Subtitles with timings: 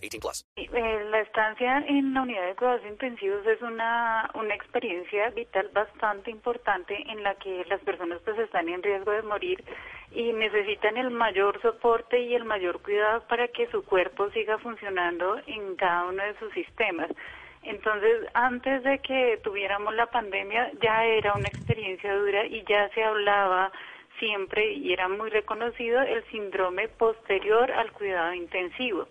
[0.00, 0.46] 18 plus.
[0.56, 6.30] Eh, La estancia en la unidad de cuidados intensivos es una, una experiencia vital bastante
[6.30, 9.64] importante en la que las personas pues están en riesgo de morir
[10.12, 15.40] y necesitan el mayor soporte y el mayor cuidado para que su cuerpo siga funcionando
[15.46, 17.10] en cada uno de sus sistemas.
[17.62, 23.04] Entonces, antes de que tuviéramos la pandemia, ya era una experiencia dura y ya se
[23.04, 23.70] hablaba
[24.18, 29.08] siempre y era muy reconocido el síndrome posterior al cuidado intensivo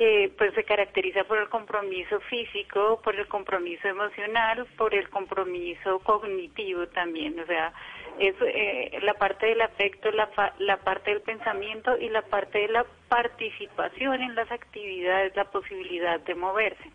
[0.00, 5.98] que pues se caracteriza por el compromiso físico, por el compromiso emocional, por el compromiso
[5.98, 7.74] cognitivo también, o sea,
[8.18, 12.68] es eh, la parte del afecto, la, la parte del pensamiento y la parte de
[12.68, 16.90] la participación en las actividades, la posibilidad de moverse.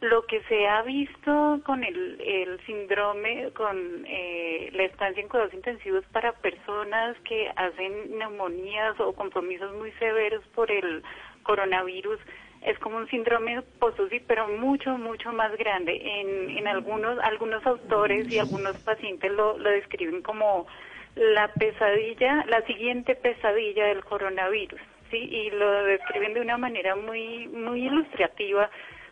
[0.00, 5.54] Lo que se ha visto con el, el síndrome, con eh, la estancia en cuidados
[5.54, 11.02] intensivos para personas que hacen neumonías o compromisos muy severos por el
[11.42, 12.20] coronavirus,
[12.64, 16.00] es como un síndrome post-UCI, pero mucho, mucho más grande.
[16.02, 20.66] En, en algunos, algunos autores y algunos pacientes lo, lo describen como
[21.14, 25.18] la pesadilla, la siguiente pesadilla del coronavirus, ¿sí?
[25.18, 28.70] Y lo describen de una manera muy, muy ilustrativa,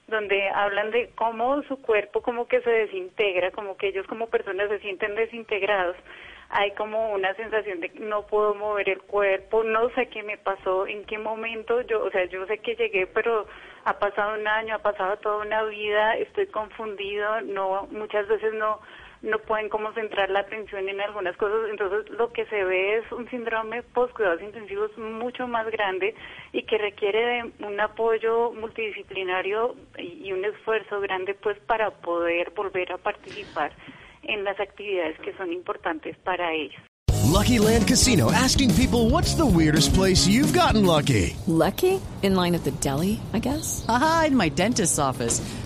[0.09, 4.69] donde hablan de cómo su cuerpo como que se desintegra, como que ellos como personas
[4.69, 5.97] se sienten desintegrados.
[6.55, 10.36] Hay como una sensación de que no puedo mover el cuerpo, no sé qué me
[10.36, 13.47] pasó, en qué momento, yo, o sea, yo sé que llegué, pero
[13.84, 18.81] ha pasado un año, ha pasado toda una vida, estoy confundido, no, muchas veces no,
[19.22, 23.12] no pueden como centrar la atención en algunas cosas, entonces lo que se ve es
[23.12, 26.15] un síndrome post cuidados intensivos mucho más grande
[26.53, 32.93] y que requiere de un apoyo multidisciplinario y, un esfuerzo grande pues para poder volver
[32.93, 33.72] a participar
[34.22, 36.81] en las actividades que son importantes para ellos.
[37.33, 41.34] Lucky Land Casino asking people what's the weirdest place you've gotten lucky?
[41.47, 42.00] Lucky?
[42.22, 43.84] In line at the deli, I guess?
[43.88, 45.41] Aha, in my dentist's office.